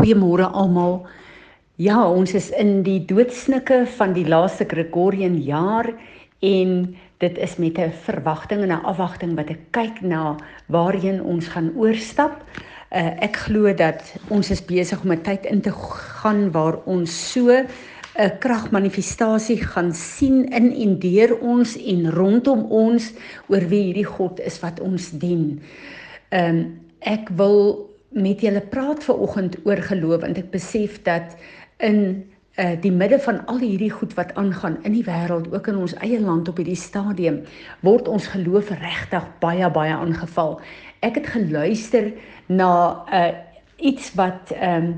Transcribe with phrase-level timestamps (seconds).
[0.00, 1.02] Goeiemôre almal.
[1.76, 5.90] Ja, ons is in die doodsnikke van die laaste Gregorian jaar
[6.40, 6.70] en
[7.20, 10.36] dit is met 'n verwagting en 'n afwagting wat ek kyk na
[10.68, 12.40] waarheen ons gaan oorstap.
[12.90, 14.00] Uh, ek glo dat
[14.30, 19.92] ons is besig om 'n tyd in te gaan waar ons so 'n kragmanifestasie gaan
[19.92, 23.12] sien in en deur ons en rondom ons
[23.48, 25.60] oor wie hierdie God is wat ons dien.
[26.30, 31.36] Ehm um, ek wil met julle praat ver oggend oor geloof want ek besef dat
[31.78, 32.00] in
[32.58, 35.94] uh, die midde van al hierdie goed wat aangaan in die wêreld ook in ons
[36.02, 37.40] eie land op hierdie stadium
[37.86, 40.58] word ons geloof regtig baie baie aangeval.
[41.00, 42.12] Ek het geluister
[42.46, 42.70] na
[43.06, 43.32] uh,
[43.76, 44.94] iets wat ehm um,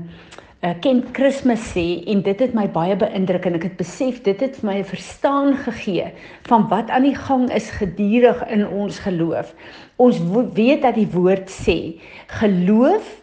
[0.63, 4.39] uh, Ken Kersfees sê en dit het my baie beïndruk en ek het besef dit
[4.43, 6.07] het vir my 'n verstaan gegee
[6.47, 9.53] van wat aan die gang is gedurig in ons geloof.
[9.97, 10.19] Ons
[10.53, 11.99] weet dat die woord sê
[12.39, 13.21] geloof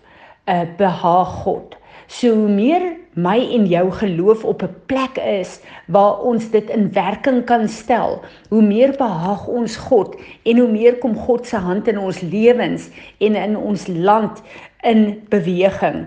[0.48, 1.76] uh, behaag God.
[2.06, 2.82] So hoe meer
[3.14, 8.20] my en jou geloof op 'n plek is waar ons dit in werking kan stel,
[8.48, 12.90] hoe meer behaag ons God en hoe meer kom God se hand in ons lewens
[13.18, 14.42] en in ons land
[14.82, 16.06] in beweging.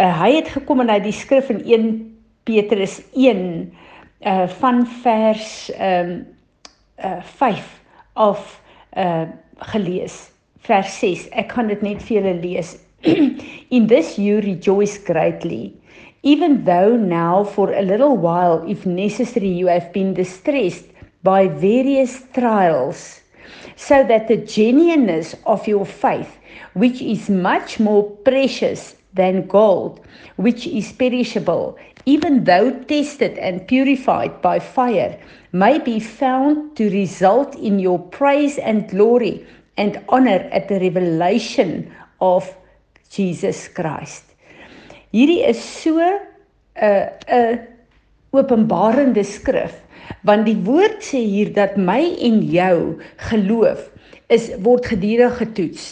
[0.00, 1.88] Uh, hy het gekom en hy die skrif in 1
[2.48, 3.42] Petrus 1
[4.22, 6.26] uh van vers ehm um,
[7.04, 7.66] uh 5
[8.14, 8.60] of
[8.96, 9.26] uh
[9.72, 10.30] gelees.
[10.64, 12.76] Vers 6 ek kan dit net vir julle lees.
[13.76, 15.74] In this you rejoice greatly.
[16.22, 20.86] Even though now for a little while if necessary you have been distressed
[21.22, 23.20] by various trials
[23.76, 26.38] so that the genuineness of your faith
[26.74, 30.00] which is much more precious than gold,
[30.36, 35.18] which is perishable, even though tested and purified by fire,
[35.52, 39.46] may be found to result in your praise and glory
[39.76, 42.56] and honor at the revelation of
[43.10, 44.24] Jesus Christ.
[45.12, 46.20] Hierdie is so 'n
[46.76, 47.56] uh, 'n uh,
[48.32, 49.82] openbarende skrif
[50.24, 53.88] want die woord sê hier dat my en jou geloof
[54.32, 55.86] is word gedurig getoets.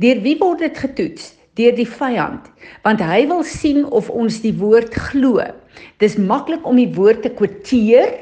[0.00, 1.32] Deur wie word dit getoets?
[1.58, 2.48] Deur die vyand
[2.86, 5.42] want hy wil sien of ons die woord glo.
[6.02, 8.12] Dis maklik om die woord te kwoteer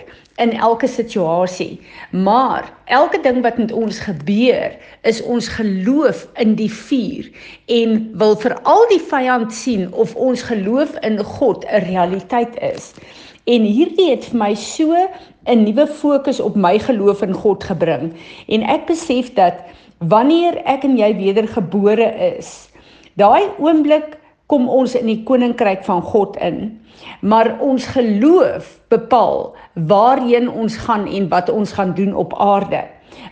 [0.40, 4.72] in elke situasie, maar elke ding wat met ons gebeur,
[5.02, 7.28] is ons geloof in die vuur
[7.66, 12.94] en wil veral die vyand sien of ons geloof in God 'n realiteit is.
[13.44, 14.96] En hierdie het vir my so
[15.46, 18.12] 'n nuwe fokus op my geloof in God gebring
[18.48, 19.54] en ek besef dat
[19.98, 22.71] wanneer ek en jy wedergebore is,
[23.20, 24.16] Daai oomblik
[24.48, 26.78] kom ons in die koninkryk van God in.
[27.20, 29.52] Maar ons geloof bepaal
[29.88, 32.84] waarheen ons gaan en wat ons gaan doen op aarde.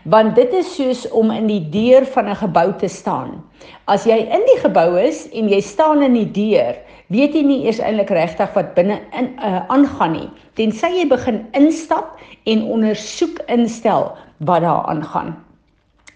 [0.05, 3.41] Want dit is soos om in die deur van 'n gebou te staan.
[3.85, 6.77] As jy in die gebou is en jy staan in die deur,
[7.09, 10.29] weet jy nie eers eintlik regtig wat binne in uh, aangaan nie.
[10.55, 15.37] Tensy jy begin instap en ondersoek instel wat daar aangaan.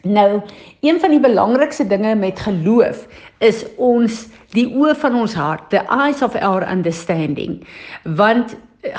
[0.05, 0.43] Nou,
[0.85, 3.07] een van die belangrikste dinge met geloof
[3.39, 7.63] is ons die oë van ons hart, the eyes of our understanding.
[8.05, 8.57] Want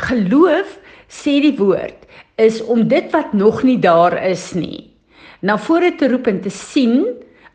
[0.09, 2.09] geloof sê die woord
[2.41, 4.95] is om dit wat nog nie daar is nie
[5.45, 7.03] na vore te roep en te sien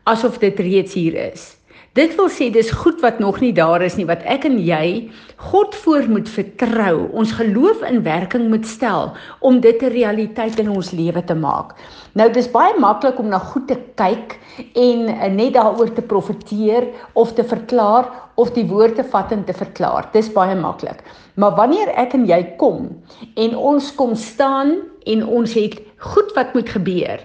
[0.09, 1.51] asof dit reeds hier is.
[1.91, 5.09] Dit wil sê dis goed wat nog nie daar is nie wat ek en jy
[5.51, 9.11] God voor moet vertrou, ons geloof in werking moet stel
[9.43, 11.75] om dit 'n realiteit in ons lewe te maak.
[12.15, 14.39] Nou dis baie maklik om na goed te kyk
[14.71, 19.43] en eh, net daaroor te profeteer of te verklaar of die woord te vat en
[19.43, 20.07] te verklaar.
[20.13, 21.03] Dis baie maklik.
[21.35, 23.03] Maar wanneer ek en jy kom
[23.35, 27.19] en ons kom staan en ons het goed wat moet gebeur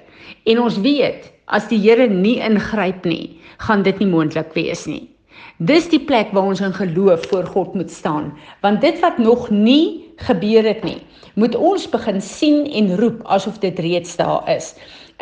[0.45, 5.05] en ons weet as die Here nie ingryp nie, gaan dit nie moontlik wees nie.
[5.59, 9.51] Dis die plek waar ons in geloof voor God moet staan, want dit wat nog
[9.51, 11.01] nie gebeur het nie,
[11.35, 14.75] moet ons begin sien en roep asof dit reeds daar is.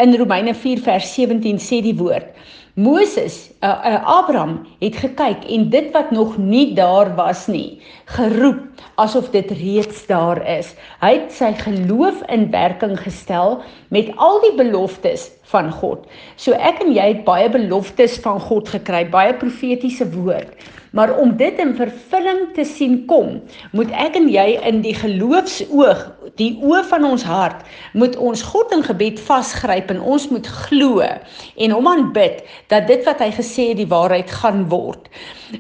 [0.03, 2.27] In Romeine 4 vers 17 sê die woord:
[2.75, 7.79] Moses, uh, uh, Abraham het gekyk en dit wat nog nie daar was nie,
[8.11, 10.73] geroep asof dit reeds daar is.
[10.99, 13.61] Hy het sy geloof in werking gestel
[13.95, 16.11] met al die beloftes van God.
[16.35, 20.51] So ek en jy het baie beloftes van God gekry, baie profetiese woord.
[20.95, 23.41] Maar om dit in vervulling te sien kom,
[23.75, 26.05] moet ek en jy in die geloofsoog,
[26.39, 27.65] die oë van ons hart,
[27.99, 33.03] moet ons God in gebed vasgryp en ons moet glo en hom aanbid dat dit
[33.09, 35.11] wat hy gesê het die waarheid gaan word.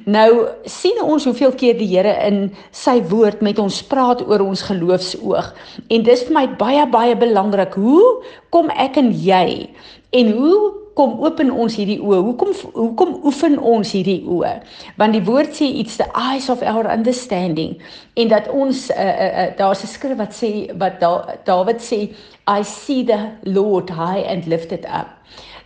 [0.06, 4.64] Nou sien ons hoeveel keer die Here in sy woord met ons praat oor ons
[4.66, 5.52] geloofsoog
[5.90, 7.74] en dis vir my baie baie belangrik.
[7.74, 8.22] Hoe
[8.54, 9.70] kom ek en jy
[10.14, 12.20] en hoe kom open ons hierdie oë?
[12.28, 14.52] Hoekom hoekom oefen ons hierdie oë?
[15.00, 17.76] Want die woord sê iets the eyes of our understanding
[18.20, 22.14] en dat ons uh, uh, uh, daar's 'n skrif wat sê wat da, Dawid sê
[22.46, 25.08] I see the Lord high and lifted up.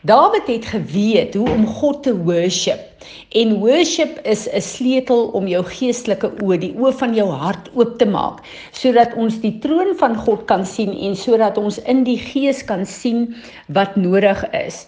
[0.06, 2.78] Dawid het geweet hoe om God te worship.
[3.34, 7.98] En worship is 'n sleutel om jou geestelike oë, die oë van jou hart oop
[7.98, 8.38] te maak,
[8.70, 12.86] sodat ons die troon van God kan sien en sodat ons in die gees kan
[12.86, 13.34] sien
[13.66, 14.86] wat nodig is.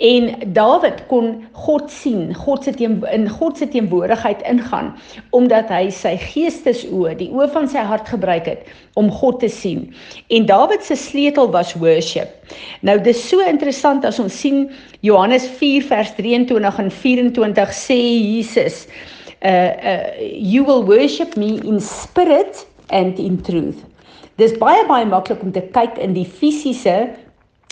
[0.00, 4.94] En Dawid kon God sien, God se teen in God se teenwoordigheid ingaan
[5.36, 8.64] omdat hy sy geestesoë, die oë van sy hart gebruik het
[8.96, 9.90] om God te sien.
[10.32, 12.32] En Dawid se sleutel was worship.
[12.80, 14.70] Nou dis so interessant as ons sien
[15.04, 18.86] Johannes 4 vers 23 en 24 sê Jesus
[19.44, 23.84] uh uh you will worship me in spirit and in truth.
[24.40, 27.10] Dis baie baie maklik om te kyk in die fisiese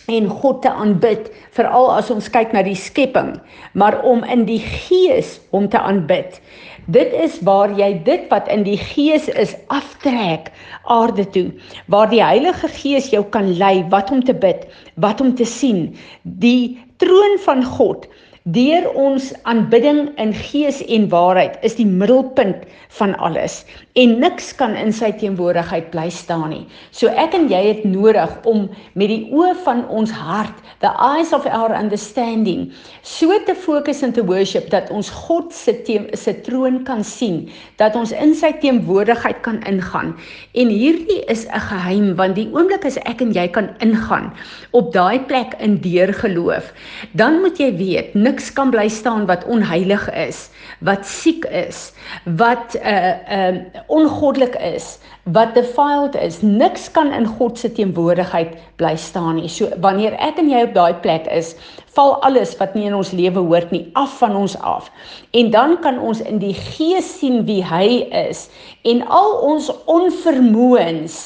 [0.09, 3.35] en God te aanbid veral as ons kyk na die skepping
[3.79, 6.41] maar om in die gees hom te aanbid.
[6.89, 10.49] Dit is waar jy dit wat in die gees is aftrek
[10.89, 11.49] aarde toe
[11.93, 14.65] waar die Heilige Gees jou kan lei wat om te bid
[14.97, 15.91] wat om te sien.
[16.25, 18.09] Die troon van God
[18.49, 22.63] Deur ons aanbidding in gees en waarheid is die middelpunt
[22.97, 23.59] van alles
[23.99, 26.63] en niks kan in sy teenwoordigheid bly staan nie.
[26.95, 31.35] So ek en jy het nodig om met die oë van ons hart, the eyes
[31.37, 32.71] of our understanding,
[33.03, 35.75] so te fokus en te worship dat ons God se
[36.15, 40.15] se troon kan sien, dat ons in sy teenwoordigheid kan ingaan.
[40.55, 44.33] En hierdie is 'n geheim want die oomblik as ek en jy kan ingaan
[44.73, 46.73] op daai plek in deur geloof,
[47.13, 50.47] dan moet jy weet, niks niks kan bly staan wat onheilig is,
[50.87, 51.91] wat siek is,
[52.39, 53.57] wat uh uh
[53.91, 54.99] ongoddelik is,
[55.35, 56.39] wat defiled is.
[56.43, 59.51] Niks kan in God se teenwoordigheid bly staan nie.
[59.51, 61.57] So wanneer ek en jy op daai plek is,
[61.99, 64.87] val alles wat nie in ons lewe hoort nie af van ons af.
[65.35, 68.47] En dan kan ons in die gees sien wie hy is
[68.87, 71.19] en al ons onvermoëns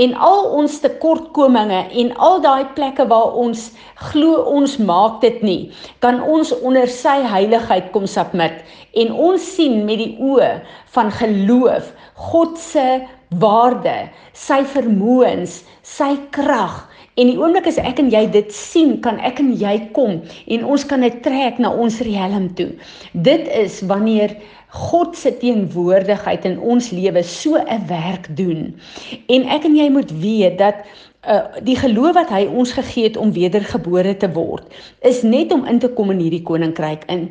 [0.00, 3.70] en al ons tekortkominge en al daai plekke waar ons
[4.10, 5.60] glo ons maak dit nie,
[6.04, 8.62] kan ons onder sy heiligheid kom submit
[9.00, 10.52] en ons sien met die oë
[10.94, 13.00] van geloof God se
[13.40, 16.86] waarde, sy vermoëns, sy krag.
[17.18, 20.20] En die oomblik as ek en jy dit sien, kan ek en jy kom
[20.54, 22.70] en ons kan dit trek na ons riem toe.
[23.12, 24.36] Dit is wanneer
[24.70, 28.74] God se teenwoordigheid in ons lewe so 'n werk doen.
[29.26, 30.74] En ek en jy moet weet dat
[31.28, 34.64] uh die geloof wat hy ons gegee het om wedergebore te word
[35.04, 37.26] is net om in te kom in hierdie koninkryk in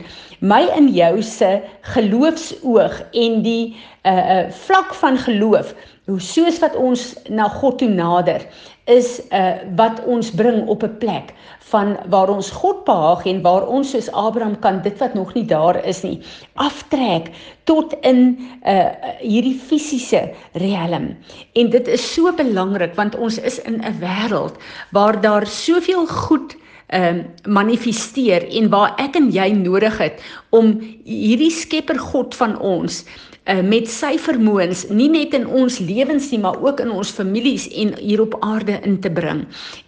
[0.46, 1.50] my en jou se
[1.96, 3.74] geloofsoog en die
[4.06, 5.74] uh uh vlak van geloof
[6.18, 8.46] soos wat ons na God toe nader
[8.90, 11.34] is uh wat ons bring op 'n plek
[11.70, 15.46] van waar ons God behaag en waar ons soos Abraham kan dit wat nog nie
[15.46, 16.22] daar is nie
[16.56, 17.30] aftrek
[17.64, 18.90] tot in uh
[19.20, 21.18] hierdie fisiese riem.
[21.54, 24.58] En dit is so belangrik want ons is in 'n wêreld
[24.92, 26.58] waar daar soveel goed
[26.90, 30.72] ehm um, manifesteer en waar ek en jy nodig het om
[31.06, 33.04] hierdie skepper God van ons
[33.50, 37.68] uh, met sy vermoëns nie net in ons lewens nie maar ook in ons families
[37.82, 39.46] en hier op aarde in te bring.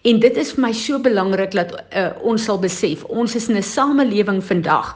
[0.08, 3.58] En dit is vir my so belangrik dat uh, ons sal besef ons is in
[3.58, 4.96] 'n samelewing vandag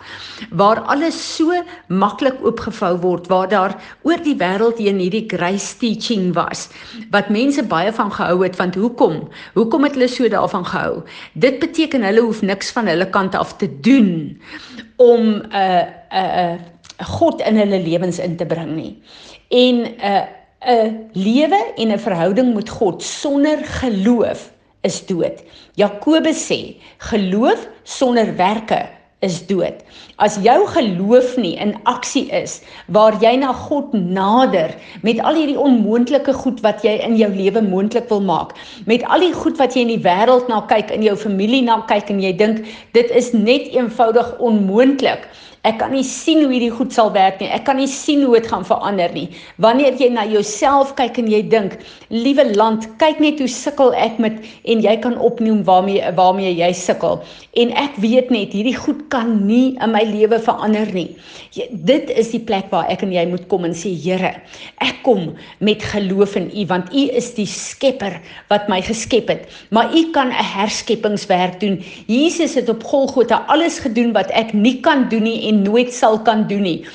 [0.51, 1.53] waar alles so
[1.88, 6.69] maklik oopgevou word waar daar oor die wêreld heen hierdie grace teaching was
[7.11, 9.30] wat mense baie van gehou het want hoekom?
[9.54, 11.04] Hoekom het hulle so daarvan gehou?
[11.33, 14.42] Dit beteken hulle hoef niks van hulle kant af te doen
[14.95, 18.94] om 'n uh, 'n uh, uh, God in hulle lewens in te bring nie.
[19.49, 20.25] En 'n uh,
[20.66, 25.44] 'n lewe en 'n verhouding met God sonder geloof is dood.
[25.73, 29.80] Jakobus sê, geloof sonder werke is dood.
[30.18, 34.76] As jou geloof nie in aksie is waar jy na God nader
[35.07, 38.54] met al hierdie onmoontlike goed wat jy in jou lewe moontlik wil maak,
[38.86, 41.80] met al die goed wat jy in die wêreld na kyk, in jou familie na
[41.90, 42.64] kyk en jy dink
[42.98, 45.30] dit is net eenvoudig onmoontlik
[45.66, 47.48] Ek kan nie sien hoe hierdie goed sal werk nie.
[47.50, 49.26] Ek kan nie sien hoe dit gaan verander nie.
[49.64, 51.80] Wanneer jy na jouself kyk en jy dink,
[52.14, 54.38] liewe land, kyk net hoe sukkel ek met
[54.69, 57.18] en jy kan opnoem waarmee waarmee jy sukkel.
[57.57, 61.16] En ek weet net hierdie goed kan nie in my lewe verander nie.
[61.88, 64.33] Dit is die plek waar ek en jy moet kom en sê, Here,
[64.83, 65.31] ek kom
[65.64, 68.19] met geloof in U want U is die skepper
[68.52, 69.50] wat my geskep het.
[69.69, 71.83] Maar U kan 'n herskepingswerk doen.
[72.07, 76.19] Jesus het op Golgotha alles gedoen wat ek nie kan doen nie en nooit sal
[76.19, 76.85] kan doen nie.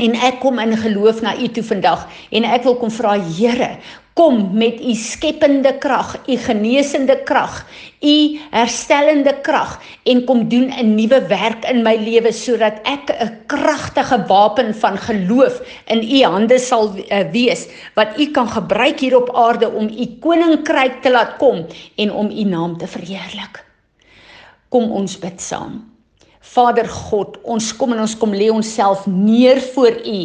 [0.00, 3.76] En ek kom in geloof na U toe vandag en ek wil kom vra Here,
[4.14, 7.64] kom met u skepende krag, u genesende krag,
[8.02, 13.30] u herstellende krag en kom doen 'n nuwe werk in my lewe sodat ek 'n
[13.46, 19.16] kragtige wapen van geloof in u hande sal uh, wees wat u kan gebruik hier
[19.16, 21.66] op aarde om u koninkryk te laat kom
[21.96, 23.64] en om u naam te verheerlik.
[24.68, 25.91] Kom ons bid saam.
[26.52, 30.16] Vader God, ons kom en ons kom lê onsself neer voor U.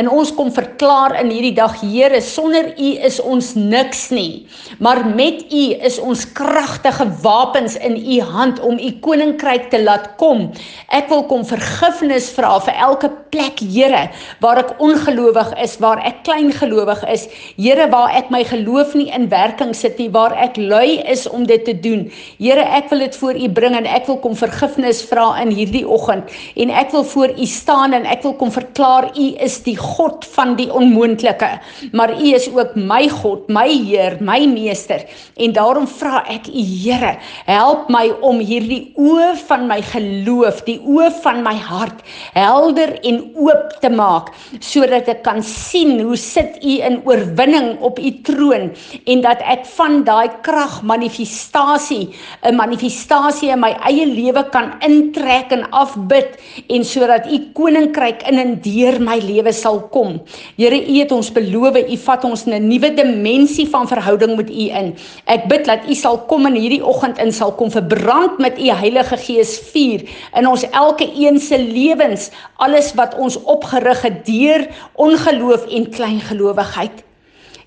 [0.00, 4.46] En ons kom verklaar in hierdie dag, Here, sonder U is ons niks nie.
[4.80, 10.14] Maar met U is ons kragtige wapens in U hand om U koninkryk te laat
[10.22, 10.46] kom.
[10.88, 14.06] Ek wil kom vergifnis vra vir elke plek, Here,
[14.40, 17.28] waar ek ongelowig is, waar ek klein gelowig is.
[17.60, 21.44] Here, waar ek my geloof nie in werking sit nie, waar ek lui is om
[21.44, 22.08] dit te doen.
[22.40, 25.73] Here, ek wil dit voor U bring en ek wil kom vergifnis vra in hierdie
[25.74, 26.30] hierdie oggend.
[26.56, 30.24] En ek wil voor u staan en ek wil kom verklaar u is die God
[30.34, 31.50] van die onmoontlike.
[31.92, 35.04] Maar u is ook my God my Heer my meester.
[35.36, 37.16] En daarom vra ek u Here
[37.46, 42.02] help my om hierdie oë van my geloof die oë van my hart
[42.34, 44.30] helder en oop te maak
[44.64, 48.70] sodat ek kan sien hoe sit u in oorwinning op u troon
[49.10, 55.52] en dat ek van daai krag manifestasie 'n manifestasie in my eie lewe kan intrek
[55.52, 56.36] en afbid
[56.68, 60.20] en sodat u koninkryk in en deur my lewe sal kom.
[60.56, 64.50] Here, u het ons beloof, u vat ons in 'n nuwe dimensie van verhouding met
[64.50, 64.94] u in.
[65.24, 68.68] Ek bid dat u sal kom in hierdie oggend in sal kom verbrand met u
[68.70, 70.04] Heilige Gees vuur
[70.36, 77.04] in ons elke een se lewens, alles wat ons opgerig het deur ongeloof en kleingelowigheid.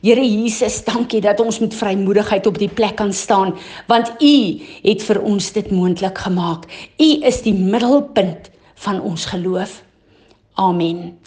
[0.01, 3.55] Here Jesus, dankie dat ons met vrymoedigheid op die plek kan staan,
[3.89, 4.35] want U
[4.83, 6.69] het vir ons dit moontlik gemaak.
[7.01, 8.51] U is die middelpunt
[8.85, 9.81] van ons geloof.
[10.53, 11.17] Amen.